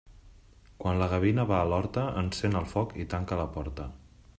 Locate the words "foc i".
2.75-3.11